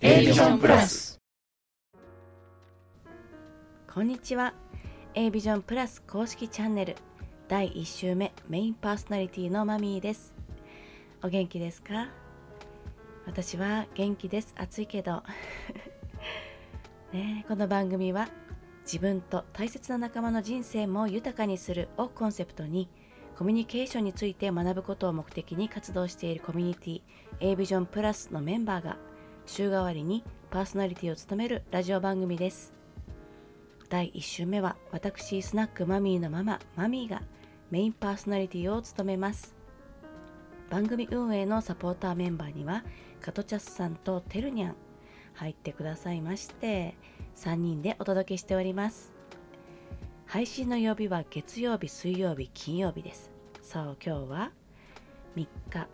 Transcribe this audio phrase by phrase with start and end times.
[0.00, 1.18] A ビジョンプラス。
[3.92, 4.54] こんにちは。
[5.14, 6.96] A ビジョンプラス公式チャンネル。
[7.48, 10.34] 第1週目メインパーソナリティのマミーです。
[11.22, 12.08] お元気ですか？
[13.26, 14.54] 私は元気です。
[14.56, 15.22] 暑いけど。
[17.12, 18.28] ねこの番組は
[18.84, 22.88] 自分と大切な仲間の人生も豊かにするをコンセプトに
[23.36, 27.02] コミュニケーションについて学ぶことを目的に活動しているコミュニティ
[27.40, 28.96] A ビジョンプラスのメンバーが
[29.48, 32.74] 週替わりにパーソナリティを務めるラジオ番組です。
[33.88, 37.22] 第1週目は私スナックマミーのマママミーが
[37.70, 39.56] メインパーソナリティを務めます。
[40.68, 42.84] 番組運営のサポーターメンバーには
[43.22, 44.74] カトチャスさんとテルニャン
[45.32, 46.94] 入ってくださいまして
[47.36, 49.14] 3人でお届けしております。
[50.26, 53.30] 配信の曜日は月曜日水曜日金曜日です。
[53.62, 54.52] そう今日は
[55.36, 55.88] 3日。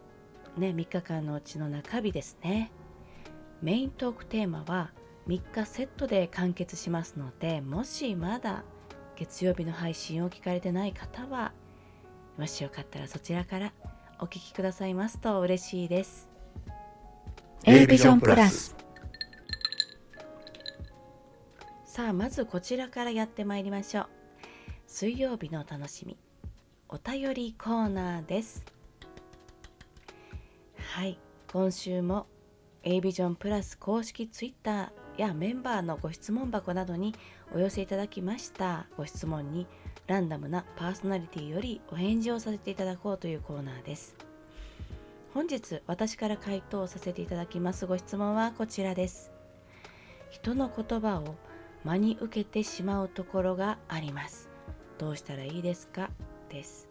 [0.59, 2.73] ね3日間のうちの中日ですね。
[3.65, 4.91] メイントークテーマは
[5.27, 8.63] 3日セットで完結しますのでもしまだ
[9.17, 11.53] 月曜日の配信を聞かれてない方は
[12.37, 13.73] もしよかったらそちらから
[14.21, 16.29] お聞きくださいますと嬉しいです。
[17.65, 18.77] A ビジョンプラス。
[21.87, 24.07] さあまずこちらからやってまいりましょう。
[24.87, 26.19] 水曜日の楽しみ。
[26.91, 28.63] お便りコーナーです。
[30.77, 31.19] はい
[31.51, 32.27] 今週も
[32.87, 37.15] A ビジョンプラス公式ツイッターやメンバーのご質問箱などに
[37.55, 38.85] お寄せいただきました。
[38.99, 39.67] ご質問に
[40.07, 44.15] ランダムなパーソナリティよりお返事をさせていただこうというコーナーです。
[45.33, 49.33] 本日私から回答させていただきますご質問はこちらです。
[50.29, 51.37] 人の言葉を
[51.85, 54.51] 真に受けてしまうところがあります。
[54.99, 56.11] どうしたらいいですか？
[56.51, 56.87] です。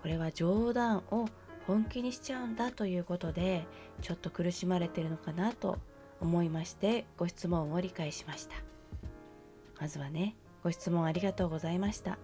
[0.00, 1.28] これは冗談を
[1.66, 3.66] 本気にしちゃうんだということで
[4.00, 5.78] ちょっと苦しまれてるのかなと
[6.20, 8.56] 思いましてご質問を理解しました。
[9.80, 12.18] まずはねご質問ありがとうございました。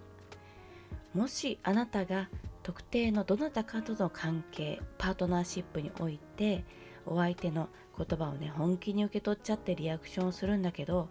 [1.15, 2.29] もしあなたが
[2.65, 6.65] 特定のどなたかとの関係パートナーシップにおいて
[7.07, 11.09] お相手の言葉をね本気に受け取っちゃってリアクションするんだけど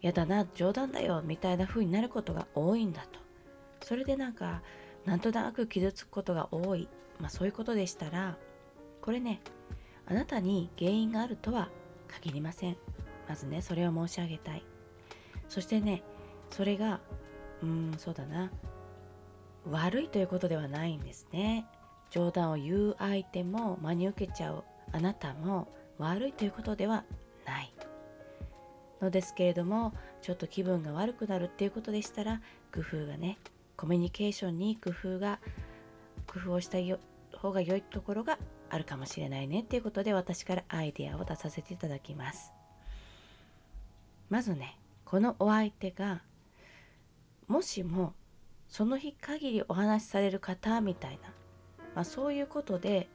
[0.00, 3.18] やだな冗談だよみたいな風になることが多いんだと。
[3.82, 4.62] それでなんか
[5.04, 6.88] なんとなく傷つくことが多い。
[7.18, 8.36] まあそういうことでしたら
[9.02, 9.40] これね
[10.10, 11.68] あなたに原因があるとは
[12.08, 12.76] 限りません。
[13.28, 14.64] まずねそれを申し上げたい。
[15.48, 16.02] そしてね
[16.50, 17.00] それが
[17.62, 18.50] うんそうだな。
[19.70, 21.64] 悪いということではないんですね。
[22.10, 27.04] 冗談を言う相手も真に受けちゃうあなたも悪いということでは
[27.46, 27.72] ない。
[29.00, 32.40] のですけれどもちょっと気分が悪くなるっていうことでしたら
[32.74, 33.38] 工夫がね
[33.76, 35.38] コミュニケーションに工夫が
[36.26, 36.78] 工夫をした
[37.38, 38.38] 方が良いところが
[38.70, 42.52] あるかもしれないねっていうことで私からアイデアを出させていただきます。
[44.28, 46.22] まずねこのお相手が
[47.48, 48.14] もしも
[48.68, 51.30] その日限りお話しされる方みたいな、
[51.96, 53.08] まあ、そういうことで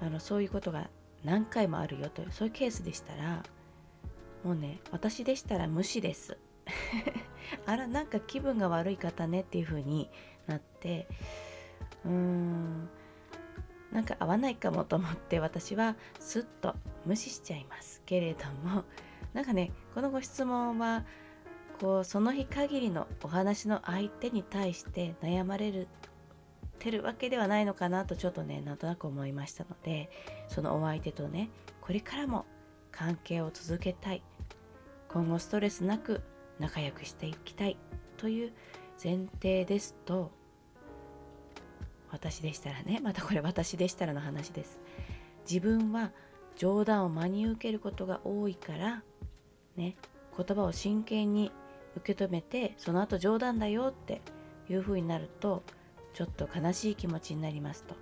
[0.00, 0.88] あのそういうことが
[1.22, 3.42] 何回もあるよというそういうケースでしたら
[4.42, 6.38] もうね私でしたら無視です。
[7.66, 10.10] あらなんか気分が悪い方ねっていう風に
[10.46, 11.06] なって
[12.06, 12.88] うーん
[13.94, 16.74] なんか合わないかもと思って私はスッと
[17.06, 18.02] 無視しちゃいます。
[18.04, 18.84] けれども
[19.32, 21.04] なんかねこのご質問は
[21.80, 25.88] こうその日限りのお話の相手に対して悩まれる
[26.78, 30.10] てるわけではないのかなとちょっとねなんとなく思いましたので
[30.48, 31.48] そのお相手とね
[31.80, 32.44] これからも
[32.90, 34.22] 関係を続けたい。
[35.08, 36.22] 今後ストレスなく
[36.58, 37.76] 仲良くしていきたい
[38.16, 38.52] という
[39.02, 40.32] 前提ですと
[42.14, 44.78] 私でしたらねまたこれ私でしたらの話です。
[45.50, 46.12] 自分は
[46.56, 49.02] 冗談を真に受けることが多いから
[49.76, 49.96] ね
[50.36, 51.50] 言葉を真剣に
[51.96, 54.22] 受け止めてその後冗談だよって
[54.68, 55.62] いう風になると
[56.12, 57.96] ちょっと悲しい気持ちになりますと。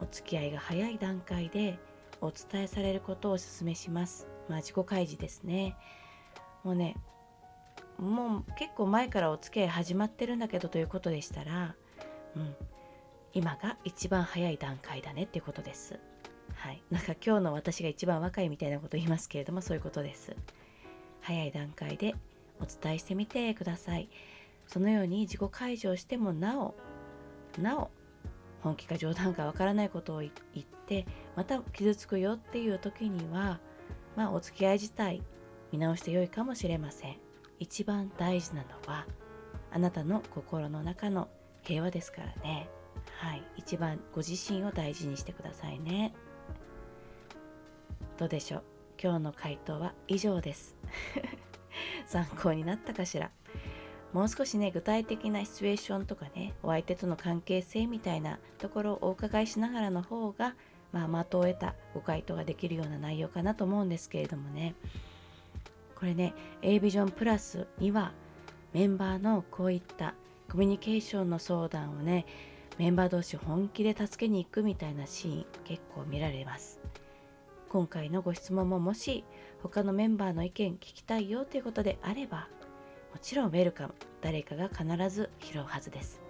[0.00, 1.78] お付き合いが早い段階で
[2.20, 4.28] お伝えされることをお勧めします。
[4.48, 5.76] まあ自己開示ですね。
[6.62, 6.96] もうね
[7.98, 11.74] もう結構前からお付き合い始まってるんだけどということでしたら
[12.36, 12.56] うん
[13.34, 15.98] 今が一番早い段階だねっていうことです。
[16.54, 16.82] はい。
[16.90, 20.36] なんか今日の私が一番若いみたいなこと言いますけれどもそういうことです。
[21.20, 22.14] 早い段階で
[22.60, 24.08] お伝えしてみてください。
[24.68, 26.74] そのように自己開示をしてもなお
[27.58, 27.90] なお
[28.62, 30.30] 本気か冗談かわからないことを言っ
[30.86, 31.06] て
[31.36, 33.60] また傷つくよっていう時には
[34.16, 35.22] まあお付き合い自体
[35.72, 37.16] 見直して良いかもしれません。
[37.58, 39.06] 一番大事なのは
[39.72, 41.28] あなたの心の中の
[41.62, 42.68] 平和ですからね。
[43.18, 43.42] はい。
[43.56, 46.14] 一番ご自身を大事にしてくださいね。
[48.18, 48.62] どうでしょう？
[49.02, 50.76] 今日の回答は以上です。
[52.06, 53.30] 参考になったかしら？
[54.12, 60.54] もう少しね具体的なシチュエーションとかねお相手との関係性みたいなところをお伺いしながらの方が
[60.92, 64.74] まあ的を得たご回答ができるような内容かなと思うんですけれどもね。
[65.96, 68.12] これね A ビジョンプラスには
[68.72, 70.14] メンバーのこういった
[70.50, 72.26] コミュニケーションの相談をね
[72.78, 76.80] メンバー同士本気で助けに行くみたいなシーン結構見られます。
[77.68, 79.24] 今回のご質問ももし
[79.62, 82.48] 他のメンバーの意見聞きたいよということであれば
[83.12, 83.94] もちろんウェルカム。
[84.20, 86.20] 誰かが必ず拾うはずです。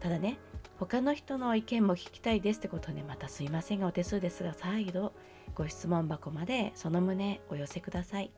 [0.00, 0.38] ただね
[0.78, 5.12] 他の人の意見も聞きたいですってことでまたすいませんがお手数ですが再度
[5.54, 8.30] ご質問箱までその旨お寄せください。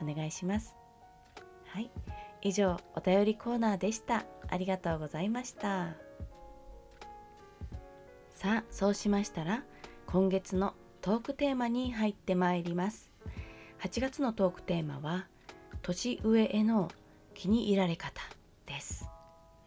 [0.00, 0.76] お願いします。
[1.66, 1.90] はい。
[2.42, 4.24] 以上お便りコーナーでした。
[4.48, 5.94] ありがとうございました。
[8.30, 9.64] さあそうしましたら
[10.06, 13.10] 今月のトークテーマに入ってまいります。
[13.80, 15.26] 8月のトークテーマは
[15.82, 16.88] 年上への
[17.34, 18.20] 気に入られ方
[18.66, 19.08] です。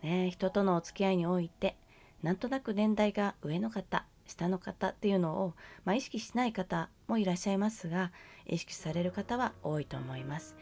[0.02, 1.76] ね人とのお付き合いにおいて
[2.24, 5.54] なんとなく年代が上の方下の方っていうのを、
[5.84, 8.12] まあ、意識しない方もいらっしゃいますが
[8.46, 10.56] 意識される方は多いと思います。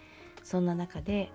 [0.44, 1.32] そんな中で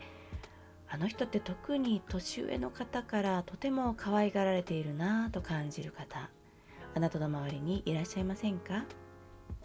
[0.94, 6.30] あの人って特に年上の方からとても可愛がられているなぁと感じる方。
[6.94, 8.84] あなたの周りにいらっしゃいませんか？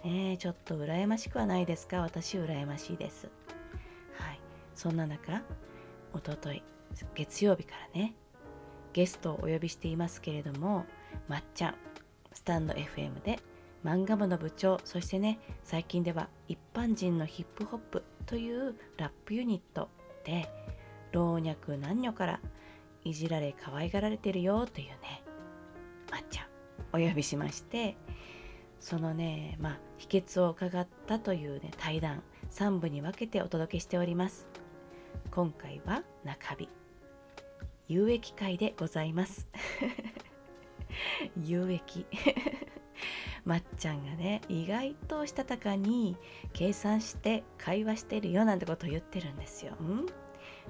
[0.04, 2.02] ねえちょっと羨ましくはないですか？
[2.02, 3.30] 私羨ましいです。
[4.18, 4.40] はい。
[4.74, 5.44] そんな中
[6.14, 6.64] おととい
[7.14, 8.16] 月曜日からね
[8.94, 10.86] ゲストをお呼びしていますけれども
[11.28, 11.76] まっちゃん
[12.34, 13.38] スタンド FM で
[13.86, 19.90] 漫画部の部長そしてね最近では一般人のヒップホップというラップユニット
[20.24, 20.50] で
[21.12, 22.40] 老若男女から
[23.04, 25.24] いじられ可愛がられてるよというね
[26.12, 26.46] まっちゃん
[26.94, 27.96] お呼びしまして
[28.80, 34.48] そのねまあ秘訣を伺ったというね対談3部に分けてお届けしております。
[35.32, 36.70] 今回は中日
[37.88, 39.48] 有益会でございます。
[41.44, 42.06] 有益。
[43.46, 46.18] まっちゃんがね意外としたたかに
[46.54, 49.74] 計算して会話してるよなんてことを言ってるんですよ。
[49.74, 50.06] ん？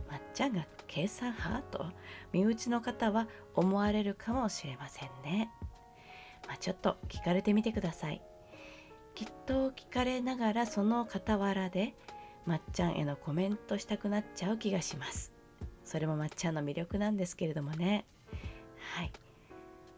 [0.10, 1.62] まっちゃんが計算派？
[1.78, 1.86] と
[2.32, 5.52] 身内の方は思われるかもしれませんね。
[6.48, 8.22] まあ、ちょっと聞かれてみてください。
[9.16, 11.96] きっと聞かれながらその傍らで
[12.46, 15.32] まっちゃんへのコメントしたくなっちゃう気がします。
[15.84, 18.06] それもまっちゃんの魅力なんですけれどもね。
[18.96, 19.12] はい。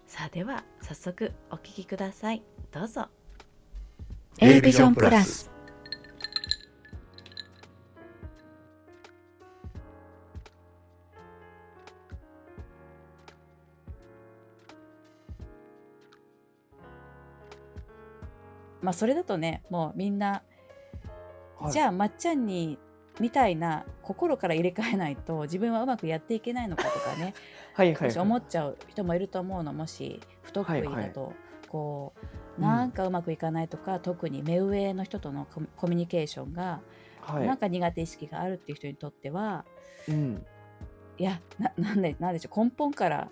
[0.08, 2.42] さあでは早速お聞きください。
[2.72, 3.08] どうぞ。
[4.40, 5.52] A ビジョンプラス
[18.92, 20.44] まあそれだとねもうみんな、
[21.58, 21.72] はい。
[21.72, 22.78] じゃあまっちゃんに
[23.22, 27.34] みたいな心から入れ替えないと自分はうまくやっていけないのかとかね
[27.74, 31.32] はいはい、思っちゃう人もいると思うのもし不得意だと、
[31.70, 32.12] こ
[32.58, 36.82] うなんかうまくいかないとか、特に目上の人とのコミコミュニケーションが、
[37.22, 39.64] はい、なんか苦手意識があるっていう人にとっては
[40.10, 40.46] うん、
[41.18, 43.30] いやななんでなんでしょう根本から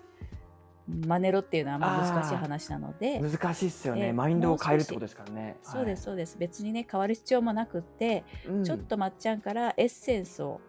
[1.06, 3.20] 真似ろっていうのはまあ難しい話なので。
[3.20, 5.56] 難しいっすよね、えマインドを変えるってことですからね。
[5.62, 6.36] そうですそうです。
[6.38, 10.60] 別にね変わる必要もなくって、はい、ちょっとまっちゃんからエッセンスを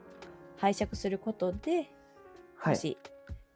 [0.58, 1.92] 拝借することで
[2.62, 2.98] はい、もし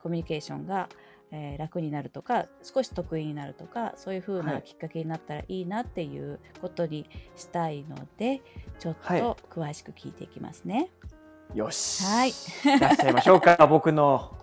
[0.00, 0.88] コミュニケーションが、
[1.30, 4.62] えー楽になるとか少し得意になるとかそういう風はない。
[4.62, 8.42] きっかけになったらいいなっていうことにしたいので
[8.78, 10.90] ちょっはいと詳しく聞いていきますね。
[11.54, 12.30] よし、はい。
[12.30, 14.36] 出しちゃいましょうか僕の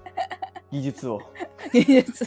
[0.72, 1.22] 技術を
[1.72, 2.26] 技術。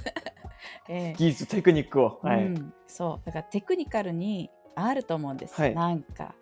[0.89, 2.47] えー技術テクニックを、はい。
[2.47, 3.27] うん、そう。
[3.27, 5.75] だからテクニカルにあると思うんです、はい。
[5.75, 6.35] なんか。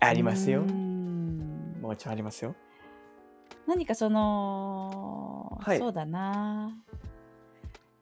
[0.00, 0.62] ありますよ。
[0.62, 2.54] もちろんありますよ。
[3.66, 5.78] 何かその、はい。
[5.78, 6.76] そうだな。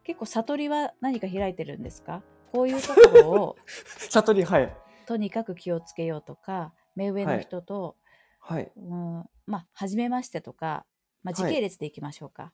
[0.05, 2.23] 結構悟りは何か開いてるんですか？
[2.53, 3.57] こういうところを
[4.11, 4.77] 悟りはい。
[5.07, 7.97] とにかく気をつけようとか目上の人と、
[8.41, 8.73] はい。
[8.77, 9.25] うん。
[9.47, 10.85] まあ初めましてとか、
[11.23, 12.53] まあ、時系列でいきましょうか、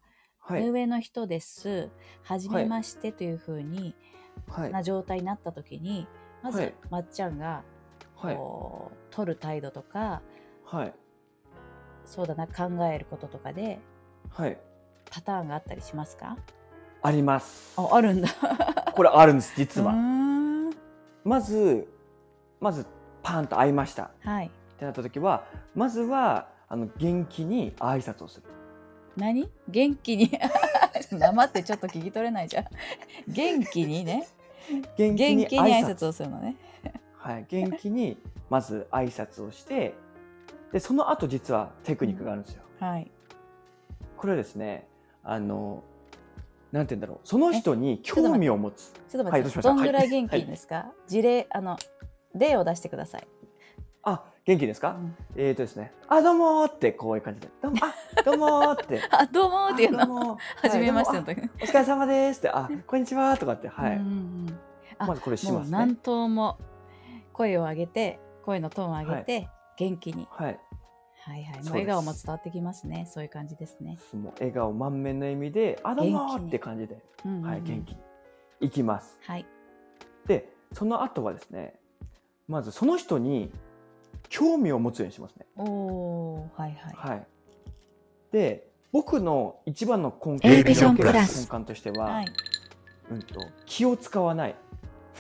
[0.49, 1.91] はい目上の人です。
[2.23, 3.95] 初めましてというふうに、
[4.49, 4.73] はい。
[4.73, 6.09] な状態になった時に
[6.43, 6.75] まず、はい。
[6.89, 7.63] まっちゃんが
[8.17, 8.35] はい。
[8.35, 10.23] こう取る態度とか
[10.65, 10.95] はい。
[12.07, 13.79] そうだな考えることとかで
[14.31, 14.59] はい。
[15.11, 16.39] パターンがあったりしますか？
[17.03, 17.75] あります。
[17.79, 18.29] ああるんだ。
[18.97, 19.93] これあるんです実は。
[19.93, 20.71] ん。
[21.25, 21.87] まず
[22.59, 22.87] まず
[23.23, 24.13] パーンと会いました。
[24.21, 24.47] はい。
[24.47, 28.47] ってなった時はまずはあの元気に挨拶をする
[29.19, 29.49] 何？
[29.69, 30.31] 元気に？
[31.11, 32.65] 生ってちょっと聞き取れないじゃん。
[33.29, 34.27] 元気にね。
[34.97, 36.09] 元元気に挨拶。
[36.09, 36.57] をするのね。
[37.15, 38.17] はい、元気に
[38.49, 39.95] まず挨拶をして
[40.73, 42.63] でその後実はテクニックがあるんですよ。
[42.79, 43.11] はい。
[44.17, 44.87] これはですね
[45.23, 45.83] あの
[46.73, 47.21] なんて言うんだろう。
[47.25, 48.93] その人に興味を持つ。
[49.09, 51.79] ちょっとはい待って、どんぐらい元気はいですか、事例、あの、
[52.35, 53.27] 例を出してください。
[54.49, 59.01] あ元気ですか、うんえーとですねあどうもーってこういう感じでどうもあ どうもーって。
[59.11, 60.01] あ、どうもーっていうの？
[60.03, 61.51] あどうもはじめましてはいの時。
[61.63, 64.01] お疲れ様ですってあこんにちはとかってはい、
[64.99, 65.97] まずこれしますね何。
[65.97, 66.59] 頭も
[67.33, 70.27] 声を上げて、声のトーンを上げて、元気に。
[70.31, 70.59] はい
[71.21, 71.61] はいはい。
[71.69, 73.07] 笑顔も伝わってきますね。
[73.07, 73.99] そういう感じですね。
[74.15, 77.99] もう笑顔満面の笑みであどうもって感じで、うんうんうんはい元気に
[78.61, 79.19] いきます。
[79.23, 79.47] はい。
[80.27, 81.79] でその後はですね
[82.49, 83.53] まずその人に
[84.29, 85.47] 興味を持つようにしますね。
[85.57, 86.95] おはいはい。
[86.95, 87.27] はい、
[88.33, 92.27] で僕の一番の根 A ビジョン根プラス幹としては、はい。
[93.11, 94.55] うん、と気を使わない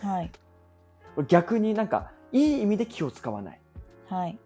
[0.02, 0.30] はい。
[1.26, 3.60] 逆になんかいい意味で気を使わない、
[4.08, 4.38] はい。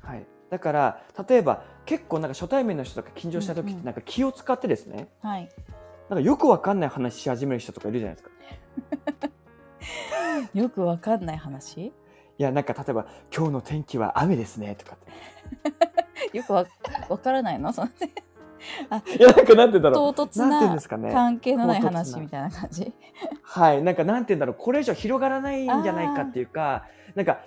[0.00, 5.48] はい、だから例えば結構なんか初対面の人とか緊張した時うんうんってなんか気を使ってですね、はい。
[6.08, 8.34] なんかよくわかんない話し始める人とかいるじゃないですか。
[10.52, 11.92] よくわかんない話？
[12.38, 15.12] いやなんか例えば「今日の天気は雨ですね」とかって。
[16.36, 16.66] よくわ
[17.08, 17.72] わからないの？
[17.72, 22.92] そのいやなんかなんて言うんだろ唐突うな関係のない話みたいな感じ。
[23.42, 23.82] はい。
[23.82, 24.56] なんかなんて言うんだろう。
[24.58, 27.40] これ以上広がらないんじゃないかっていうかなんか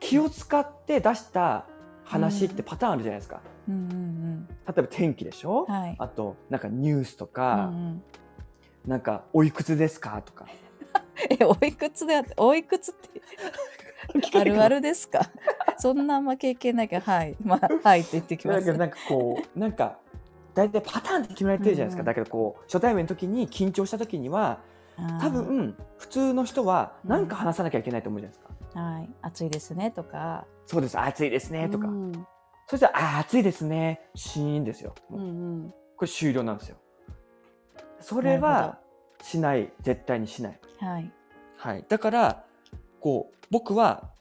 [0.00, 1.64] 気を使って出した
[2.04, 5.74] 話ってパターンあるじゃないですか、うんうん例えば天気でしょ、うん。
[5.74, 5.96] はい。
[5.98, 8.02] あとなんかニュースとうんか、うん。
[8.86, 10.46] なんか「おいくつですか?」とか。
[11.30, 13.22] え、おいくつでおいくつって
[14.38, 15.20] あるあるですか？
[15.78, 17.36] そんなあんま経験ないけど、はい。
[17.42, 18.60] まあ、はいって言ってきます。
[18.60, 19.98] だけどなんかこうなんか
[20.54, 24.58] 大体パターンって決められてるじゃないですか、うんだけどこう初対面の時に緊張した時には
[25.20, 28.80] 多分普通の人はうん何か話さなきゃいけないと思うじゃないですか。
[28.80, 29.10] はい。
[29.22, 30.46] 暑いですねとか。
[30.66, 32.26] そうです暑いですねとか、うん
[32.66, 34.94] そしたらあー暑いですねシーンですよ。
[35.10, 35.30] もううんう
[35.66, 35.74] ん。
[35.96, 36.76] これ終了なんですよ。
[38.00, 38.78] それは
[39.22, 40.58] しない絶対にしない。
[40.80, 41.12] はい。
[41.58, 42.44] はい、だから
[43.04, 44.12] こう僕は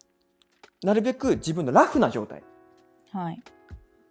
[0.84, 2.44] なるべく自分のラフな状態、
[3.14, 3.42] はい。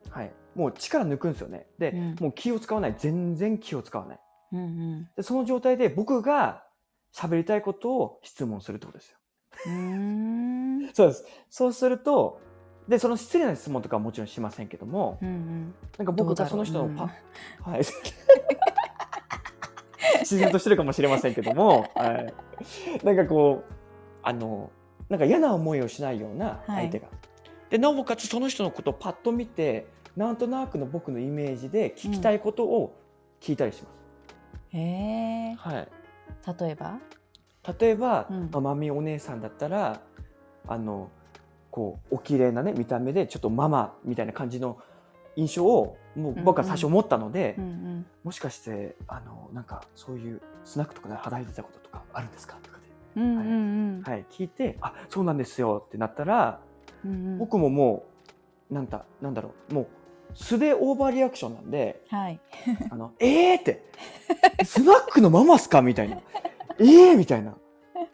[0.09, 1.67] はい、もう力抜くんですよね。
[1.79, 4.19] で、うんもう気を使わない全然気を使わない。
[4.53, 5.09] うんうん。
[5.15, 6.65] でその状態で僕が
[7.15, 9.19] 喋りたいことを質問するってことですよ。
[9.67, 10.91] うーん。
[10.97, 11.27] そうです。
[11.51, 12.41] そうすると
[12.89, 15.75] でその失礼な質問とかはもちろんしませんけども、うんうん。
[15.99, 17.11] なんか僕がそうの人のうんパ、
[17.61, 17.83] はい。
[20.21, 22.27] 自然としてるかもしれませんけども、 は
[23.03, 23.05] い。
[23.05, 23.82] なんかこう、
[24.23, 24.71] あの、
[25.09, 27.09] なんか嫌な思いをしないような相手が。
[27.71, 29.87] で、なおかつその人のことをパッと見て、
[30.17, 32.95] なんとなくの僕のイメージで聞きたいことを
[33.41, 34.77] 聞いたりします。
[34.77, 35.55] へえ。
[35.55, 35.89] はい。
[36.61, 36.99] 例えば？
[37.79, 40.01] 例えば、うんまあ、マミお姉さんだったら、
[40.67, 41.11] あの、
[41.71, 44.79] こう、お綺麗なね、見た目で、ちょっとママみたいな感じの
[45.37, 48.07] 印象を、もう僕は最初思ったので、うんうん。
[48.25, 52.57] もしかしてあのなんかそういうスナックとかで働いてたこととかあるんですか？
[52.63, 52.77] とか
[53.17, 53.43] うんうんう
[53.99, 56.61] んで、はい、聞いてあそうなんですよってなったら、
[57.05, 57.39] うんうん。
[57.39, 58.05] 僕もも
[58.71, 59.87] うなんだなんだろうもう
[60.35, 62.41] 素でオーバーリアクションなんではい。
[62.91, 63.85] あの えーって
[64.65, 65.83] スナックのママっすか？
[65.83, 66.17] みたいな
[66.79, 67.55] えーみたいな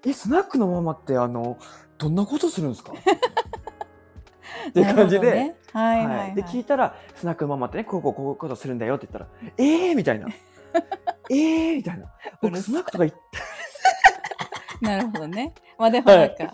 [0.05, 1.57] えスナックのママってあの
[1.99, 2.93] どんなことするんですか？
[4.69, 5.29] っていう感じで。
[5.31, 6.35] はいはいはい。
[6.35, 9.27] で聞いたら「スナックのママってねこうこうこういうことするんだよ」って言ったら
[9.59, 10.27] 「えー!」みたいな
[11.31, 12.09] 「えー!」みたいなう
[12.43, 13.17] 僕スナックとか行っ
[14.81, 15.55] なるほどね。
[15.79, 16.53] まあでもなんか、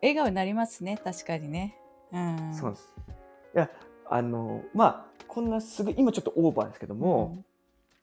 [0.00, 1.76] 笑顔になりますね、確かにね。
[2.12, 2.54] うん。
[2.54, 2.94] そうです
[3.54, 3.70] いや
[4.08, 7.42] あのまあこんなすぐ今ちょっとオーバーですけども、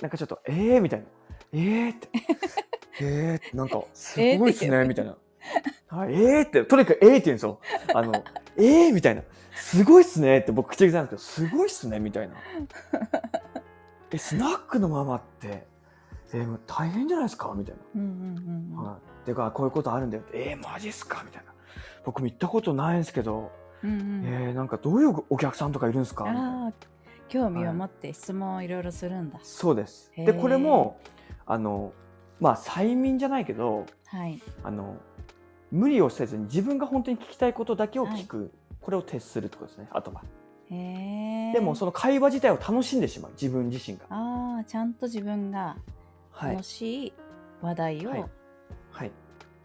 [0.02, 1.06] なんかちょっと「えー!」みたいな
[1.54, 2.10] 「えー!」って
[3.00, 5.16] 「えー!」ってなんか すごいっすねみたいな
[5.88, 7.60] 「はい、えー!」ってとにかく「えー!」って言うんですよ
[7.94, 8.12] あの
[8.58, 9.24] 「えー!」みたいな
[9.56, 12.36] 「すごいっすね」って僕口癖なんですけど「すごいっすね」みたいな
[14.12, 15.68] 「えスナックのママって
[16.34, 17.82] えー大変じゃないですか?」みたいな。
[17.96, 18.86] うんうんうんうん。
[18.86, 20.24] はい、てかこういうことあるんだよ。
[20.24, 21.54] って「えー、マジっすか?」みたいな
[22.06, 23.52] 「僕も行ったことないんですけど、
[23.84, 24.24] うんうん。
[24.26, 26.26] えー、なんかどういうお客さんとかいるんですか?」
[27.30, 29.40] 興味を持って質問をいろいろするんだ。
[29.42, 30.12] そうです。
[30.16, 31.00] でこれも
[31.46, 31.94] あの
[32.40, 34.42] まあ催眠じゃないけどはい。
[34.64, 34.98] あの
[35.72, 39.88] 無理をせずに自分が本当に聞きたいことだけを聞く、これを徹するってことですね。
[39.92, 40.22] あとは。
[40.70, 41.54] へえ。
[41.54, 43.32] でもその会話自体を楽しんでしまう。
[43.32, 44.06] 自分自身が。
[44.10, 45.76] ああ、ちゃんと自分が
[46.30, 46.52] はい。
[46.52, 47.14] 楽しい
[47.62, 48.30] 話題を、
[48.94, 49.12] はいはい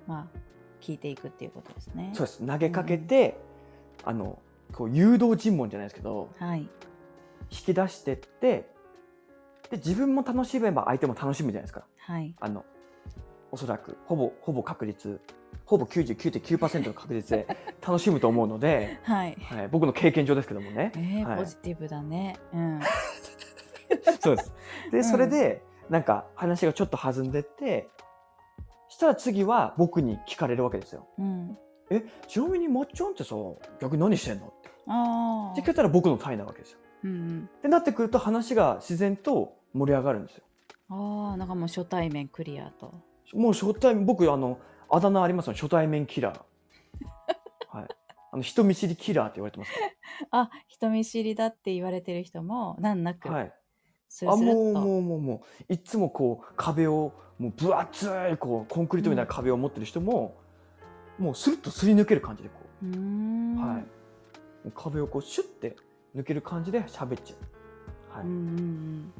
[0.07, 0.39] まあ、
[0.81, 2.11] 聞いていくっていうことですね。
[2.15, 3.37] そうです投げかけて、
[4.05, 4.39] あの
[4.73, 6.61] こう誘導尋問じゃないですけどはい。
[6.61, 6.69] 引
[7.51, 8.69] き出してって
[9.71, 12.35] で自分も楽しめば相手も楽しむじゃないですかはい。
[12.41, 12.65] あの
[13.51, 15.21] おそらくほぼほぼ確率
[15.65, 17.47] ほぼ99.9%の確率で
[17.87, 19.37] 楽しむと思うので、はい。
[19.41, 20.93] はい、僕の経験上ですけどもね。
[20.97, 22.37] えーはいポジティブだね。
[22.55, 22.81] うん。
[24.21, 24.53] そうです。
[24.91, 27.89] で、うんそれで、なんか話がちょっと弾んでって、
[28.99, 31.07] したら次は僕に聞かれるわけですよ。
[31.19, 31.57] うん。
[31.89, 33.37] え、ちなみにまっちゃんってさ、
[33.81, 34.69] 逆に何してんのって。
[34.89, 35.71] ああって聞。
[35.71, 36.79] いたら僕のタイなわけですよ。
[37.05, 37.51] うんうん。
[37.59, 40.43] ってなってくると話が自然と盛り上がるんですよ。
[40.89, 42.93] ああ、なんかもう初対面クリアと。
[43.35, 44.59] もう初対面、僕、あの、
[44.91, 45.53] あだ名ありますよ。
[45.53, 46.41] 初対面キラー。
[47.71, 47.89] はい。
[48.33, 49.79] あの、人見知りキラーって言われてますか
[50.33, 53.35] あ、人見知りだって言われてる人も難なくら。
[53.35, 53.55] はい。
[54.09, 54.57] スルあ、スルっと。
[54.57, 60.37] もう、もう、もう、もう、いつもこう、壁を、もう、分厚い、こう、コンクリートみたいな壁を持ってる人も、
[61.19, 63.57] もう、スルッとすり抜ける感じで、こうーう、ん。
[63.57, 63.77] はい。
[63.77, 63.85] も
[64.67, 65.77] う壁をこう、シュッて
[66.17, 67.37] 抜ける感じで喋っちゃ
[68.15, 68.19] う。
[68.19, 68.27] はい。
[68.27, 69.13] うんうんうん。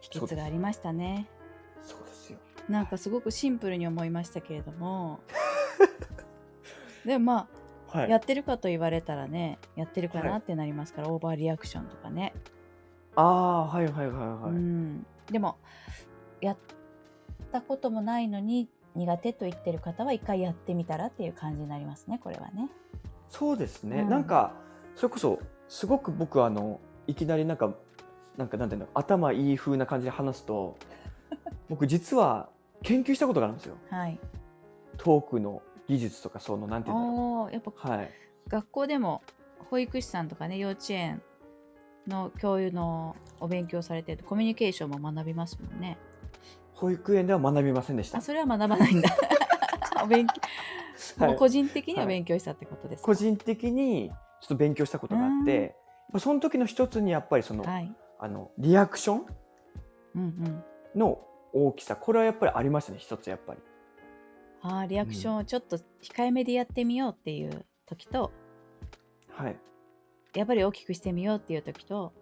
[0.00, 1.28] 秘訣がありましたね。
[1.82, 2.38] そうですよ。
[2.68, 5.20] なんかすごくシンプルに思いましたけれども。
[7.04, 7.48] でもま
[7.92, 8.10] あ、はい。
[8.10, 12.34] やってるかと言われたらね、やってるかなってなりますから、オーバーリアクションとかね。
[13.16, 14.50] ああ、はい、はい、はい、はい。
[14.50, 15.06] うん。
[15.30, 15.56] でも、
[16.40, 16.56] やっ
[17.52, 22.68] たこともないのに苦手と言ってる方は一回やってみたらっていう感じになりますね、これはね。
[23.28, 24.52] そうですね、うんなんか
[24.94, 26.78] それこそすごく僕あの
[27.08, 27.74] いきなりなんか
[28.36, 30.76] なんかなんていうの頭いい風な感じで話すと
[31.68, 32.48] 僕実は
[32.82, 34.20] 研究したことがあるんですよはい。
[34.98, 38.10] トークの技術とかそのなんていうんだろおーやっぱうはい
[38.46, 39.22] 学校でも
[39.70, 41.20] 保育士さんとかね幼稚園
[42.06, 45.98] の教諭のお勉強されてるとコミュニケーションも学びますもんね。
[46.74, 49.08] 保育園では学びませんでしたあそれは学ばないんだ。
[50.02, 50.34] お勉強
[51.26, 53.06] はい個人的には勉強したってことですか？
[53.06, 55.72] 個人的にちょっと勉強したことがあっうんてやっ
[56.12, 57.94] ぱその時の一つにやっぱりその,、はい。
[58.18, 59.26] あのリアクション？
[60.16, 60.64] うんうん。
[60.98, 61.20] の
[61.52, 63.60] 大きさこれはやっぱりありましたね一つやっぱり
[64.62, 68.32] あーリアクションをちょっと控えめでやってみようっていう時と、
[69.30, 69.56] はい
[70.34, 72.12] やっぱり大きくしてみようっていう時と、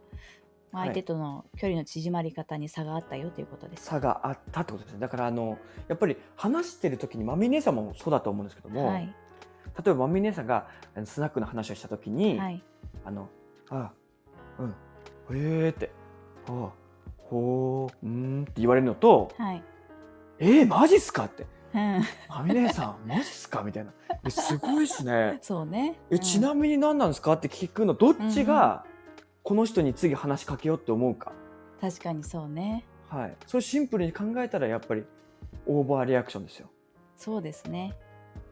[0.73, 3.85] 相手との距離の縮まり方に差があったよということです。
[3.85, 9.15] 差があったってことですねだからあのやっぱり話してる時にまみ姉さんもそうだと思うんですけども、はい。
[9.85, 10.67] 例えばまみ姉さんが
[11.05, 12.63] スナックの話をした時に、はい。
[13.05, 13.29] あの
[13.69, 13.93] あ
[14.59, 14.71] うん
[15.37, 15.91] へえって
[16.49, 16.71] あ
[17.19, 19.63] ほううーんって言われるのとはい。
[20.39, 21.27] えー、マジっすか？
[21.27, 22.03] ってうん。
[22.29, 23.63] まみ姉さんマジっすか？
[23.63, 23.93] みたいな
[24.25, 25.99] えすごいっすねそうね。
[26.11, 27.33] えちなみに何なんですか？
[27.35, 28.85] って聞くのどっちが
[29.43, 31.43] この人に次話しかけようって思うか、うん
[31.83, 32.85] 確かにそうね。
[33.09, 35.03] はい、それシンプルに考えたらやっぱり
[35.67, 36.69] オーバーリアクションですよ。
[37.17, 37.97] そうですね。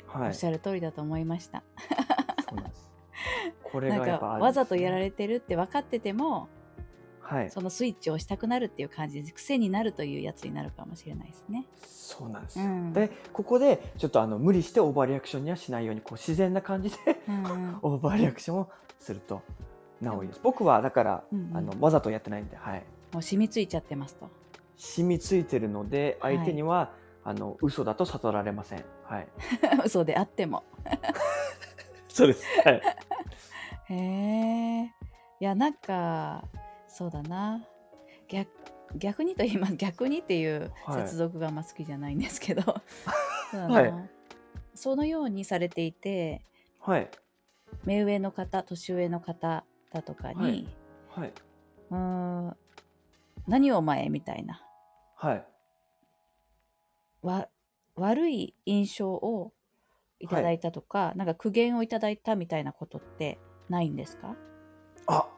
[0.08, 1.62] はい、おっしゃる通りだと思いました。
[2.48, 2.90] そうなんです。
[3.62, 6.48] これがねかわざとやられてるって分かってても
[7.30, 11.64] はい、そのスイッチを押したくなるっていう感じで癖になるというやつになるかもしれないですね。
[11.86, 12.64] そうなんですよ。
[12.64, 16.96] うんでここでちょっとあの無理してオーバーリアクションにはしないようにこう自然な感じで
[17.82, 19.42] オーバーリアクションをすると
[20.00, 20.40] なおいいです。
[20.42, 24.28] 僕はだから、うんうんあのわざとやってないんで、はい、もう染みついちゃってますと。
[24.76, 28.84] 染みついてるのではい相手には、あの嘘だと悟られません。
[29.04, 29.28] はい、
[29.84, 30.64] 嘘であっても。
[32.08, 32.44] そうです。
[32.64, 32.82] はい、
[33.90, 34.84] へえ。
[35.40, 36.44] いやなんか
[36.90, 37.64] そうだな。
[38.28, 38.50] 逆
[38.96, 41.08] 逆にと言います逆にっていうはい。
[41.08, 42.62] 接続があんま好きじゃないんですけど、
[43.50, 43.74] そうだな。
[43.74, 44.10] はい。
[44.74, 46.42] そのようにされていて
[46.80, 47.08] はい、
[47.84, 50.68] 目上の方年上の方だとかに、
[51.10, 51.22] はい。
[51.22, 51.32] はい、
[51.90, 52.56] うーん
[53.46, 54.62] 何をお前みたいな。
[55.16, 55.46] はい。
[57.22, 57.48] わ
[57.96, 59.52] 悪い印象を
[60.18, 64.36] いただいたとか、なんか苦言をいただいたみたいなことってないんですか？
[65.06, 65.28] あ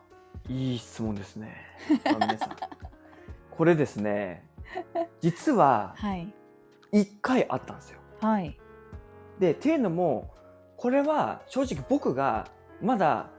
[0.48, 1.54] いい質問ですね。
[2.04, 2.56] あ皆さん。
[3.50, 4.44] これですね。
[5.20, 6.32] 実ははい。
[6.92, 7.98] 1回あったんですよ。
[8.20, 8.58] はい。
[9.38, 10.32] でっていうのも
[10.76, 12.48] これは正直僕が
[12.80, 13.30] まだ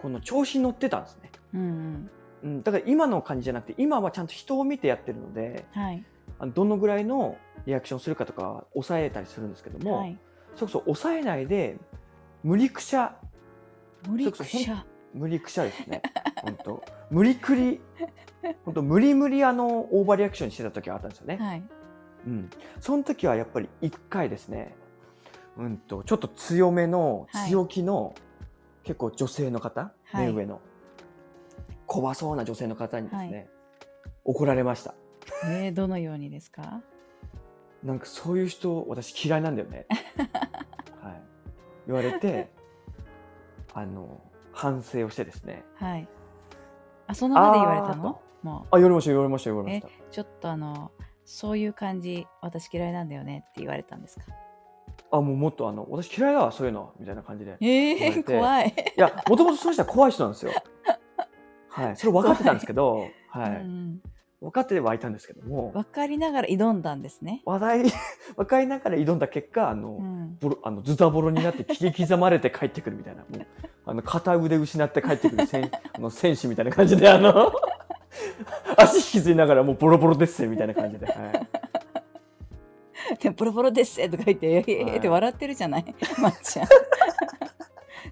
[0.00, 1.30] この調子に乗ってたんですね。
[1.54, 2.10] うんうん。
[2.40, 6.04] うん、だから今の感じじゃなくて今はちゃんと人を見てやってるのではい。
[6.38, 10.18] あのどのぐらいのリアクションするかとかは抑えたりするんですけども、はい。
[10.54, 11.76] それこそ抑えないで
[12.42, 13.16] 無理くしゃ。
[14.08, 16.02] 無理くしゃ無理くしゃですね。
[16.42, 16.82] 本当。
[17.10, 17.80] 無理くり
[18.64, 21.62] 本当無理無理あのオーバーリアクションしてた時があったんですよね、はい。
[22.26, 24.74] うん、その時はやっぱり一回ですね。
[25.56, 27.50] うんとちょっと強めのはい。
[27.50, 28.14] 強気の、
[28.84, 30.26] 結構女性の方、はい。
[30.26, 30.60] 目上の。
[31.86, 33.48] 怖そうな女性の方にですね、はい。
[34.24, 34.94] 怒られました。
[35.46, 36.82] えー、どのようにですか？
[37.82, 39.86] なんかそういう人私嫌いなんだよね、
[41.00, 41.22] はい、
[41.86, 42.50] 言われて
[43.72, 44.20] あの
[44.58, 45.64] 反省をしてですね。
[45.76, 46.08] はい。
[47.06, 47.94] あその場で言われたの？
[47.94, 48.76] ともあ。
[48.76, 49.86] 言われました言われました言われました。
[49.86, 50.90] うちょっとあの
[51.24, 54.24] そういう感じ私嫌いなんだよねって言われたんですか？
[55.12, 58.74] あもうもっとあの私嫌いだわそういうのみたいな感じでえー、怖い。
[58.96, 60.52] いやもともとその人は怖い人なんですよ。
[61.68, 61.96] はい。
[61.96, 64.02] それ分かってたんですけどはい、うん
[64.40, 67.42] 分かってはいたんですけども分かりながら挑んだんですね。
[67.44, 67.82] 話題
[68.36, 73.46] 分かりながら挑んだ結果あの、うん、ボロあのズタボロになって切り刻まれて帰ってくるみたいなもう
[73.84, 77.52] あの片腕失って帰ってくる戦 あの戦士みたいな感じであの
[78.78, 81.48] 足引きずりながらもうボロボロですみたいな感じで、はい、
[83.20, 86.68] でボロボロですとか言って、えーはいって笑ってるじゃない、まっちゃん。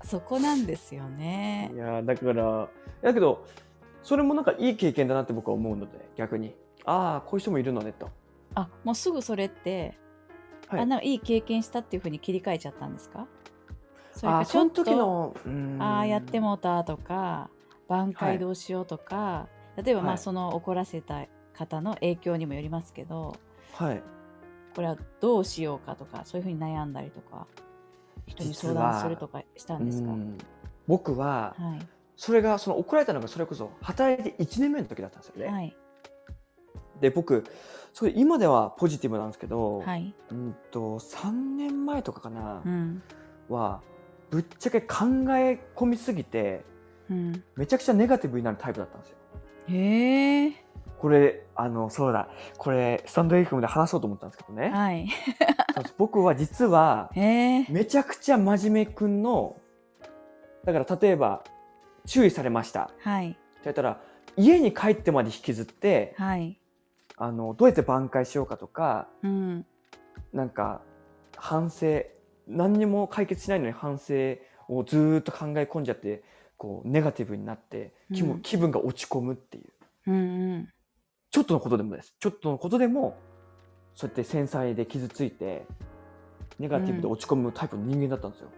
[0.05, 1.77] そこなんですよねい。
[1.77, 2.69] やだから
[3.03, 3.45] だけど
[4.07, 6.55] それもなんかいい経験だなって僕は思うので逆に。
[6.85, 8.09] ああこういう人もいるのねと、
[8.55, 9.99] あ、もうすぐそれって、
[10.69, 13.27] はい、あなんかいい経験したっていうふうに切り替えちゃったんですか？
[14.13, 17.51] それかあーその時ちょっとああやってもうたとか
[17.89, 20.15] 挽回どうしようとか、例えばまはい。
[20.15, 23.35] あその怒らせた方の影響にもよりますけど
[23.73, 24.03] はい。
[24.77, 27.49] これはどうしようかとかそういうふうに悩んだりとか
[28.27, 30.39] 人に相談するとかしたんですか、うん
[30.87, 35.77] 僕ははいそれがその怒られたのがそれこそ働いて1年目の時だったんですよね、はい。
[37.01, 37.45] で僕
[37.93, 43.03] それ今ではポジティブなんですけど、はい、うんと3年前とかかな、うん。
[43.49, 43.83] は
[44.31, 45.05] ぶっちゃけ考
[45.37, 46.65] え込みすぎて
[47.09, 49.17] うん、めちゃくちゃネガティブになるタイプだったんですよ。
[49.69, 50.53] へえ。
[50.99, 52.29] これあのそうだ。
[52.59, 55.09] これスタンド FM で話そうと思ったんですけどね、はい。
[55.99, 59.57] 僕は実はめちゃくちゃ真面目くんの
[60.65, 61.45] だから例えば
[62.07, 62.85] 注意されました。
[62.85, 63.39] ってはい。
[63.65, 64.01] 言ったら
[64.37, 66.59] 家に帰ってまで引きずってはい。
[67.17, 69.67] あのどうやって挽回しようかとかうん。
[70.33, 70.83] なんか
[71.37, 72.03] 反省
[72.47, 74.37] 何にも解決しないのに反省
[74.69, 76.23] をずーっと考え込んじゃって
[76.57, 78.41] こうネガティブになって気も、うん。
[78.41, 79.73] 気分が落ち込むっていう。
[80.09, 80.19] うんう
[80.59, 80.69] ん。
[81.31, 82.15] ちょっとのことでもです。
[82.19, 83.19] ちょっとのことでも
[83.95, 85.67] そうやって繊細で傷ついて
[86.59, 88.49] ネガティブで落ち込むタイプの人間だったんですよ。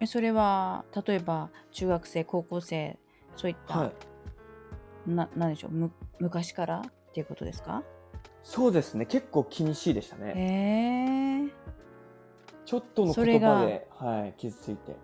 [0.00, 2.98] えそれは例えば中学生高校生
[3.36, 6.80] そういった、はい、ななんでしょうむ昔から？
[6.80, 7.82] っていうことですか？
[8.42, 9.04] そうですね。
[9.06, 11.48] 結構気にしいでしたへね。
[11.48, 11.50] え。
[12.64, 14.96] ちょっとのそれが言葉で、はい、傷ついて。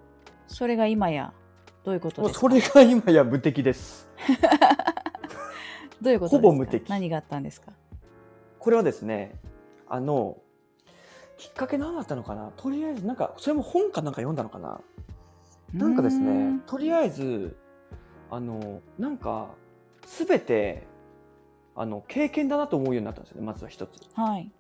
[0.47, 1.33] それが今や
[1.85, 2.49] どういうこともうですか？
[2.49, 4.09] それが今や無敵です。
[6.01, 6.49] どういうことですか？
[6.49, 6.89] ほぼ無敵。
[6.89, 7.73] 何があったんですか？
[8.59, 9.35] これはですね
[9.89, 10.39] あの
[11.37, 12.53] きっかけ何だったのかな？
[12.57, 14.81] とりあえずなんかそれも本かなんか読んだのかな？
[15.75, 17.57] なんかですねんとりあえず
[18.31, 19.51] あのなんか
[20.07, 20.87] 全て
[21.75, 24.01] あの経験だなと思うようになったんですよねまずは一つ。
[24.15, 24.51] はい、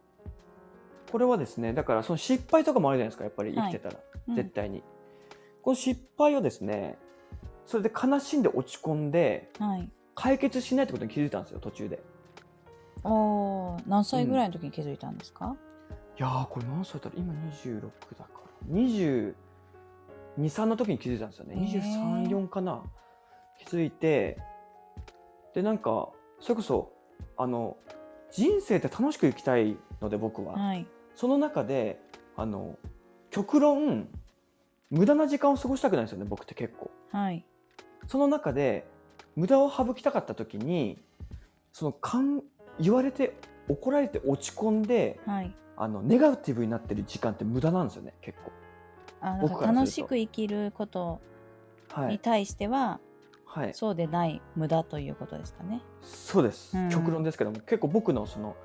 [1.10, 3.96] これはですねだからその失敗とかもあるじゃないですかやっぱり生きてたら、
[4.28, 4.34] うん。
[4.34, 4.82] 絶対に。
[5.62, 6.98] この失敗をですね
[7.64, 9.88] それで悲しんで落ち込んではい。
[10.14, 12.02] 解決しないってことに気づいたんですよ途中で。
[13.04, 15.54] おー何歳ぐらいの時に気づいたんですか、
[16.18, 17.08] いやーこれ何歳だった？
[17.10, 17.80] ら今26
[18.18, 18.30] だか
[18.68, 18.74] ら。
[18.74, 21.54] 223の時に気づいたんですよね。
[21.56, 22.28] へー。
[22.30, 22.82] 234かな。
[23.58, 24.38] 気づいて。
[25.54, 26.08] でなんか
[26.40, 26.92] それこそ
[27.38, 27.76] あの
[28.30, 30.86] 人生って楽しく生きたいので僕は、はい。
[31.14, 32.00] その中で
[32.36, 32.78] あの
[33.30, 34.08] 極論
[34.90, 36.90] 無駄な時間を過ごしたくないんですよね僕って結構。
[37.10, 37.44] はい。
[38.06, 38.86] その中で
[39.34, 40.98] 無駄を省きたかった時に
[41.72, 42.42] そのかん
[42.80, 43.34] 言われて
[43.68, 48.52] 怒られて落ち込んではいあのネガティブになってる時間って無駄なんですよね結構。
[49.20, 51.20] あだ僕かから楽しく生きること
[51.96, 53.00] はい、に対しては、
[53.44, 55.80] はい、そうでない無駄ということですかね。
[56.02, 56.88] そうです、うん。
[56.90, 58.56] 極論ですけども結構僕のその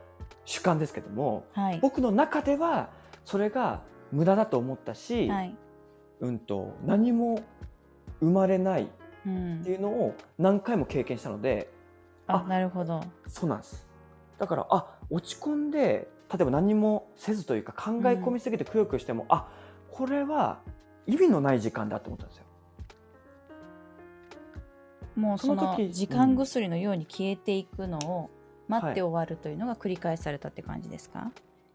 [0.43, 1.79] 主観ですけどもはい。
[1.79, 2.89] 僕の中では
[3.23, 5.55] それが無駄だと思ったし、はい、
[6.19, 7.41] うんと何も
[8.19, 8.89] 生まれない
[9.25, 9.59] うん。
[9.61, 11.71] っていうのを何回も経験したので
[12.27, 13.01] ああなるほど。
[13.27, 13.87] そうなんです。
[14.39, 19.47] だからあ落ち込んで例えば何もせずというか考え込みすぎてくよくよしても、あ
[19.91, 20.61] これは
[21.05, 22.45] 意味のない時間だと思ったんですよ。
[25.15, 28.29] もうその時時間薬のように消えていくのを
[28.69, 31.31] 待って終わるというのが繰り返されたって感じですか、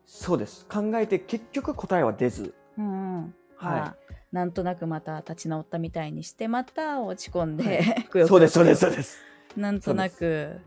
[0.06, 0.64] そうです。
[0.66, 2.54] 考えて結局答えは出ず。
[2.78, 3.34] うんうん。
[3.60, 3.96] まはあ
[4.32, 8.06] なんとなくまた立ち直ったみたいにしてまた落ち込んで、はい。
[8.26, 9.18] そうですそうですそうです。
[9.56, 10.60] なんとなく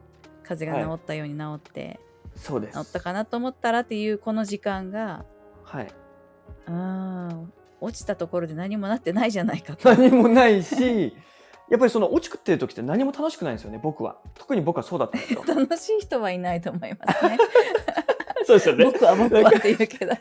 [0.43, 1.99] 風邪が治ったように治って、
[2.39, 5.25] そうです治ったかなと思ったらっていうこの時間が
[5.63, 5.88] はい
[6.67, 9.89] うん落ちたところで何もなってないじゃないかと。
[9.95, 11.15] 何もないし
[11.69, 17.38] やっぱりその落ちくってる時って何も楽しくないんですよね僕は特に僕はそうだったんですよ 楽しい人はいないと思いますね。
[18.45, 20.13] そうですよ僕は僕はって言うけど。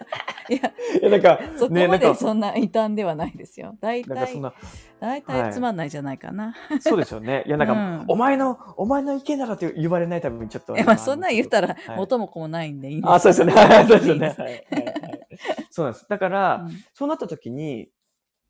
[0.49, 3.77] いや、いやなんかそこまでそんな異端ではないですよ。
[3.81, 4.53] 大体、なんかそんな
[5.01, 6.55] 大体つまんないじゃないかな。
[6.81, 7.45] そうですよね。
[7.47, 8.05] いやなんか、うん。
[8.09, 10.75] お前のお前の意見ならって言われないためにちょっと。
[10.85, 11.97] まあそんなん言ったらはい。
[11.97, 13.53] 元も子もないんでいいんですあそうですよね。
[13.53, 14.29] はいそうですよね。
[14.29, 15.29] はいはいはい。
[15.71, 16.07] そうなんです。
[16.09, 16.85] だから、うん。
[16.95, 17.91] そうなった時に、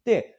[0.05, 0.37] で、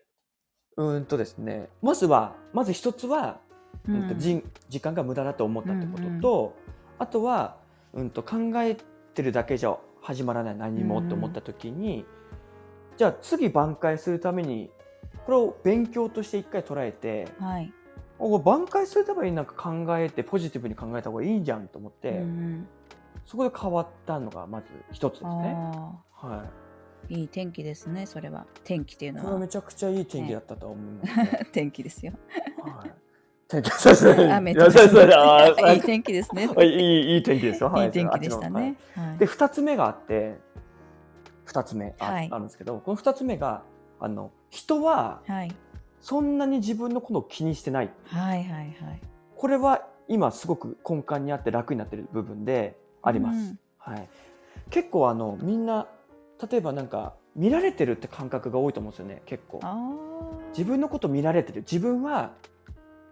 [0.78, 3.40] うーんとですね、まずは、まず一つは、
[3.88, 4.08] うん。
[4.08, 6.56] とじん時間が無駄だと思ったってことと、
[6.98, 7.58] あとは、
[7.94, 8.78] うん、と考え
[9.14, 9.78] てるだけじゃ
[10.10, 12.04] 始まらない何もって思った時に、
[12.98, 14.72] じゃあ次挽回するために
[15.24, 17.72] これを勉強として一回捉えて、はい。
[18.18, 22.68] お挽回するためになんか考えてポジティブに考えた方がいいんじゃんと思って、うん
[23.24, 25.54] そこで変わったのがまず一つですうん、ね。
[25.56, 26.52] あはい、あ、
[27.10, 28.48] いい天気ですね、それは。
[28.64, 29.48] 天気っていうのはこれはめ。
[29.48, 31.48] ちゃくちゃいい天気だったと思いますね。
[31.54, 32.14] 天気ですよ。
[32.64, 32.92] はい、
[33.50, 34.32] 天気そうですね。
[34.32, 36.48] 雨いやそうですねあーいい天気ですね。
[36.48, 37.70] はいいいいい天気ですよ。
[37.70, 38.76] はいい天気でしたね。
[38.96, 40.38] はいで2つ目があって
[41.48, 43.64] 2つ目あ,、はいあるんですけどこの2つ目が
[44.00, 45.56] あの人ははい。
[46.00, 49.02] そんなに自分のことを気にしてないはいはいはい。
[49.36, 53.36] これは今すごく根幹にあって楽になってる部分であります。
[53.36, 54.10] うんはい、
[54.70, 55.88] 結構あのみんな
[56.50, 59.60] 例えばなんか見られてるって感覚が多いと思うんですよね結構。
[60.52, 62.32] 自分のこと見られてる自分は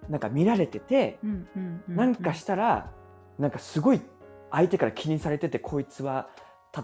[0.10, 2.92] なんか見られてて、うんうんうなんかしたら
[3.38, 4.02] なんかすごい
[4.52, 6.30] 相手から気にされててこいつは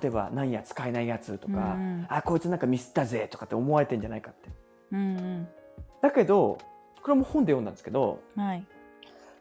[0.01, 4.49] 例えば何や使えないやつとか、うんあこいつなんかミスったぜとかって思われてんじゃないかって
[4.91, 5.47] うん
[6.01, 6.57] だけど
[7.01, 8.43] これも本で読んだんですけどうん。
[8.43, 8.65] はい。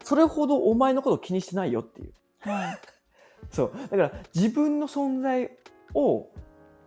[0.05, 2.12] それほどお前のことを気にしてないよっていう。
[2.40, 2.79] はい。
[3.51, 3.73] そう。
[3.88, 5.51] だから自分の存在
[5.95, 6.29] を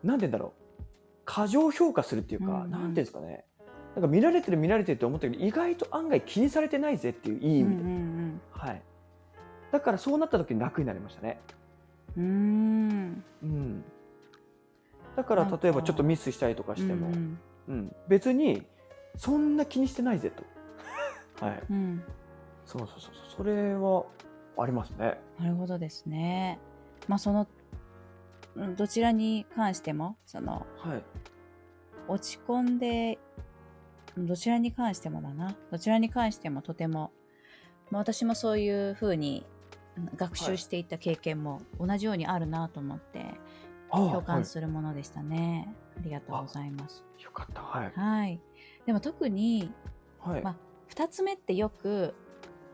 [0.03, 0.83] 何て言うんだろう。
[1.23, 2.71] 過剰評価するっていうか、うんうん。
[2.71, 3.45] なんていうんですかね
[3.95, 8.81] なんか見られてる見られてるって思ったけど意外と案外気にされてないぜっていういい意味で、うんはい、
[9.71, 11.39] だからそうなった時に楽になりましたね、
[12.17, 13.23] うんうん。
[13.43, 13.83] うん、
[15.15, 18.63] だから例えばちょっとミスしたりとかうしても、んうん別に
[19.17, 20.43] そんな気にしてないぜと、
[21.45, 21.75] はい、うん。
[21.75, 22.03] うん。
[22.65, 23.13] そうそうそう。
[23.37, 24.03] それは
[24.57, 25.17] ありますね。
[25.39, 26.59] なるほどですね。
[27.07, 27.47] まあその
[28.55, 31.03] うんどちらに関してもそのはい。
[32.07, 33.17] 落ち込んで
[34.17, 35.55] どちらに関してもだな。
[35.71, 37.11] どちらに関してもとても、
[37.91, 39.45] まあ、私もそういうふうに
[39.97, 43.25] うん学習していった経験も同じようにあるなと思って
[43.89, 45.73] あ共は感するものでしたね。
[45.97, 47.03] ありがとうございます。
[47.17, 47.61] い、よかった。
[47.61, 47.91] はい。
[47.95, 48.41] はい。
[48.85, 49.71] でも特に
[50.19, 50.55] はい、まあ
[50.93, 52.13] 2つ目ってよく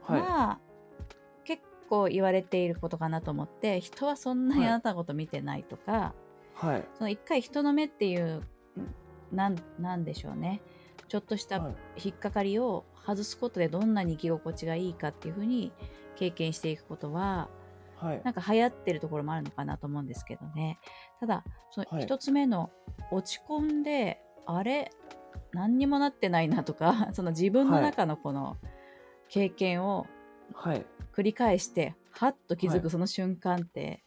[0.04, 0.60] はい、まあ
[1.44, 4.70] 結構言われていることかなと思って人はそんなにはい。
[4.70, 6.14] あなたのこと見てないとか、
[6.56, 6.88] はい。
[6.96, 8.48] その一回人の目っていうん
[9.32, 10.62] なんなんでしょうね
[11.12, 11.76] ちょっとしたはい。
[12.06, 15.74] 引っかかりを外すことでどんなに生き心地がいいかっていうふうに
[16.16, 17.50] 経験していくことは
[17.98, 18.22] はい。
[18.24, 20.80] なんか流行ってるところもあるのかなと思うんですけどね。
[21.20, 22.04] ただそのはい。
[22.04, 22.72] 一つ目の
[23.12, 24.90] 落ち込んで、あれ？
[25.52, 28.56] 何にもなってないなとか その自分の中のこの
[29.28, 30.08] 経験を
[30.54, 30.86] はい。
[31.14, 32.82] 繰り返してはっと気づはい。
[32.84, 34.02] くその瞬間って、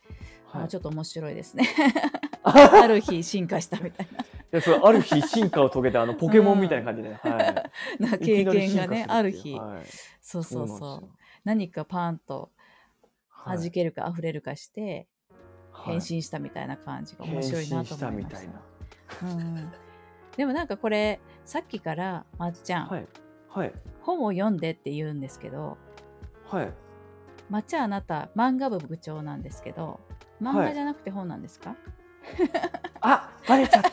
[0.46, 0.64] はい。
[0.64, 1.68] あちょっと面白いですね。
[2.44, 4.08] ある日進化したみたい
[4.54, 9.86] でそれある日進化を遂げたあのポケモンみたいな感じで、はい、な経験がねある日、はい、
[10.22, 11.08] そうそうそう。
[11.42, 12.52] 何かパーンと
[13.28, 13.58] はい。
[13.58, 15.08] 弾けるか溢れるかして、
[15.72, 15.98] はい。
[16.00, 18.62] 変身したみたいな感じが面白いなと思いましたしたみたいな。
[19.24, 19.72] うんうん。
[20.36, 23.06] でもなんかこれさっきからまっちゃん、はい。
[23.48, 23.72] はい。
[24.02, 25.78] 本を読んでって言うんですけど
[26.46, 26.72] はい。
[27.50, 29.98] まっちゃんあなた漫画部部長なんですけど
[30.40, 31.76] 漫画じゃなくて本なんですか、
[33.00, 33.90] あバレちゃった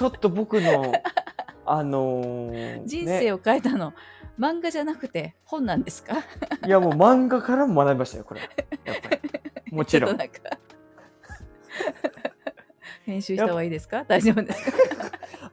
[0.00, 0.94] ちょっと僕の
[1.66, 2.82] あのーね。
[2.86, 3.92] 人生を変えたの、
[4.38, 6.14] 漫画じゃなくて本なんですか？
[6.66, 8.40] いやもう漫画からも学びましたよこれ。
[8.40, 9.20] やっぱり。
[9.76, 10.18] もちろん。
[13.04, 14.04] 編集した方がいいですか？
[14.08, 14.78] 大丈夫ですか？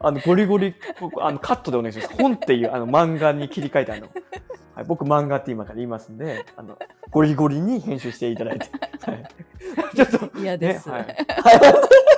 [0.00, 0.74] あのゴリゴリ
[1.20, 2.14] あのカットでお願いします。
[2.14, 4.08] 本っていうあの漫画に切り替えてあの、
[4.74, 6.78] はい、僕漫画って今から言いますんであの
[7.10, 8.66] ゴリゴリに編集していただいて、
[9.02, 9.28] はい、
[9.94, 10.88] ちょっと嫌です。
[10.88, 11.16] ねはい。
[11.26, 12.17] あ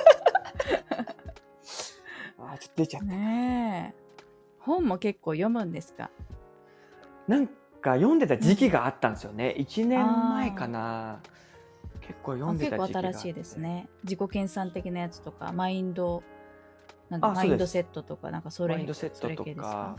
[2.61, 4.01] ちょっと出ちゃったねえ
[4.59, 6.11] 本も結構読むんですか？
[7.27, 9.55] なんか読んでた時期があったんですよね。
[9.57, 11.19] 1年前かな。
[12.01, 13.17] 結構読あんで結構た時期があって。
[13.17, 13.57] 新しいです。
[13.57, 13.89] ね。
[14.03, 16.21] 自己研鑽的なやつとか、マインド、
[17.09, 19.95] なんかマインドセットとか、なんかそれマインドセットとか、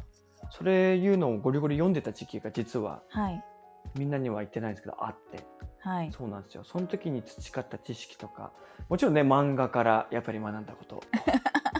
[0.50, 3.44] それいうのをゴリゴリ読んでた時期が実ははい。
[3.98, 5.44] みんなには言ってないんですけどあって、
[5.80, 6.12] はい。
[6.12, 6.62] そうなんですよ。
[6.62, 8.52] その時に培った知識とか、
[8.88, 11.02] もちろんね漫画からやっぱり学んだこと、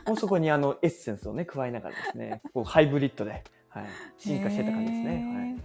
[0.06, 3.86] もうそこにあのエッセンスをね加えながらですね、こうハイブリッドで、はい、
[4.18, 5.56] 進化してた感じですへね。
[5.58, 5.62] え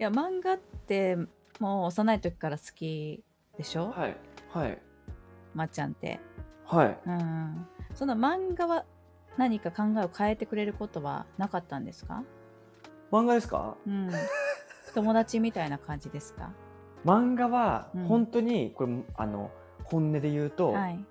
[0.00, 1.16] いや、漫画って
[1.60, 3.22] もう幼い時から好き
[3.56, 4.16] でしょ、はい、
[4.50, 4.78] はい、はい、
[5.54, 6.20] まっちゃんって。
[6.64, 6.98] はい。
[7.06, 7.66] うん。
[7.94, 8.84] その漫画は
[9.36, 12.22] 何か考えを変えてくれることはなかったんですか？
[13.10, 13.76] 漫画ですか？
[13.86, 14.10] うん。
[14.94, 16.50] 友達みたいな感じですか？
[17.04, 19.50] 漫画はうん本当にこれ、あの
[19.84, 21.04] 本音で言うと、はい。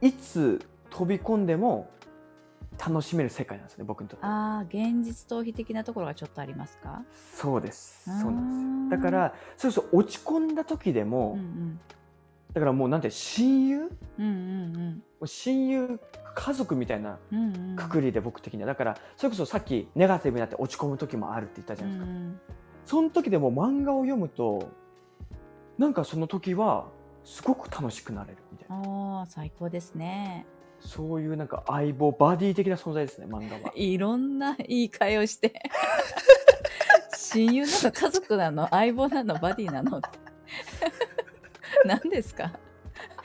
[0.00, 0.60] いつ
[0.96, 1.90] 飛び込んでも
[2.78, 4.24] 楽しめる世界なんですね僕にとって。
[4.24, 7.02] ああ現実逃避的なところがちょっとありますか？
[7.34, 8.04] そうです。
[8.20, 9.02] そうなんです。
[9.02, 11.80] だからそうそう落ち込んだ時でも、うんうん。
[12.54, 13.80] だからもうなんて親友？
[13.82, 16.00] もうんうんう親友
[16.34, 17.70] 家族みたいなうんうん。
[17.70, 18.66] うんくくりで僕的には。
[18.66, 22.40] だからそれこそさっきネガティブになって落ち込む時もあるって言ったじゃないですか、うん
[22.86, 24.70] その時でも漫画を読むと
[25.76, 26.86] なんかその時は
[27.24, 28.76] すごく楽しくなれるみたいな。
[28.76, 30.46] ああ最高ですね
[30.80, 33.72] そういうなんか相棒バディ的な存在ですね漫画は。
[33.74, 35.52] いろんな言い換えをして。
[37.16, 38.68] 親友なの家族なの？
[38.70, 39.34] 相棒なの？
[39.38, 39.98] バディなの？
[39.98, 40.08] って。
[41.84, 42.52] 何ですか？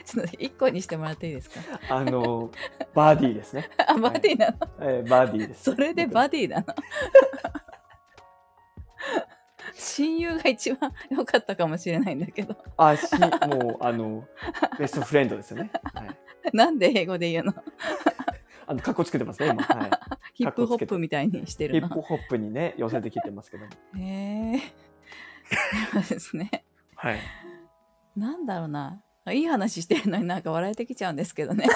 [0.04, 1.62] ちょっと一個にしてもらっていいですか？
[1.90, 2.52] あの
[2.94, 5.64] バディですね、 あバディなの、えーバディです。
[5.72, 6.66] それでバディなの？
[9.74, 12.56] 親友が一番良かったかもしれないんだけど。
[12.78, 13.04] あし
[13.48, 14.26] もうあの
[14.78, 16.18] ベストフレンドですよね、はい、
[16.54, 17.54] なんで英語で言うの？
[18.68, 19.90] あのかっこつけてますね今、はい、
[20.34, 21.90] ヒップホップみたいにしてヒるの。
[21.90, 24.60] ップホップにね寄せてきてますけどへえ。
[25.94, 26.64] そうですね。
[26.96, 27.20] はい。
[28.16, 29.02] なんだろうな。
[29.32, 31.68] いい話してるのになんか笑えてきちゃうんですけどね。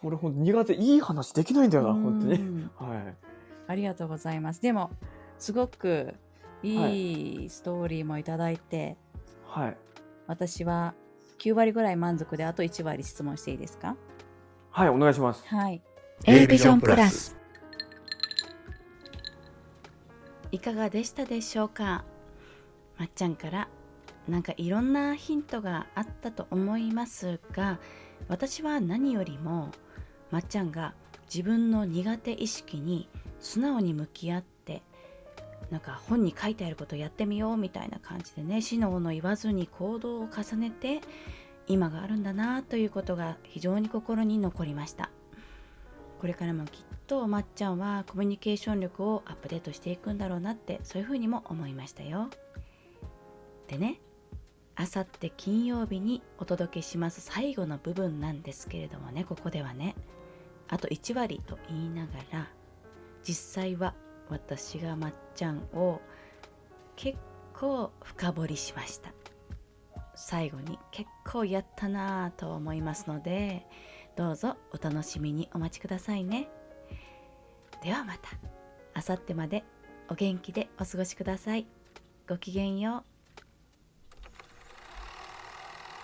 [0.00, 0.74] これほんと苦手。
[0.74, 2.34] いい話できないんだよな本当に。
[2.34, 3.16] うんはい。
[3.66, 4.60] ありがとうございます。
[4.60, 4.90] でも、
[5.38, 6.14] すごく
[6.62, 7.50] いい。
[7.50, 8.96] ストーリーもいただいて、
[9.46, 9.76] はい。
[10.26, 10.94] 私は
[11.44, 13.96] 9割ぐらい満足で、あと1割質問していいですか？
[14.70, 15.46] はいお願いします。
[15.46, 15.82] はい。
[16.24, 17.36] A ビジョンプラス
[20.50, 22.04] いかがでしたでしょうか？
[22.96, 23.68] まっちゃんから
[24.26, 27.78] なんかいろんなヒントがあったと思いますが
[28.28, 29.70] 私は何よりも
[30.30, 30.94] まっちゃんが
[31.26, 34.53] 自分の苦手意識に素直に向き合って
[35.70, 41.00] なんか本に書いてあることをやってみようみたいな感じでね死のの言わずに行動を重ねて
[41.66, 45.10] 今があるんだなということが非常に心に残りました。
[46.20, 52.30] これからもきっとまっちゃんはコミュニケーション力をアップデートしていくんだろうなってそういうふうにも思いましたよ。
[53.68, 54.00] でね
[54.76, 59.94] あさって金曜日にお届けします最後の部分なんですけれどもねここではね
[60.68, 62.48] あと1割と言いながら
[63.22, 63.94] 実際は
[64.28, 66.00] 私がまっちゃんを
[66.96, 67.18] 結
[67.52, 69.12] 構深掘りしました。
[70.16, 73.66] 最後に結構やったなぁと思いますので
[74.16, 76.48] どうぞお楽しみにお待ちくださいね。
[77.82, 78.30] ではまた。
[78.96, 79.64] あさってまで
[80.08, 81.66] お元気でお過ごしください。
[82.28, 83.14] ごきげんよう。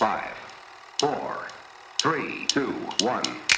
[0.02, 0.50] 5
[1.00, 1.09] 4
[1.98, 3.50] 3 2 1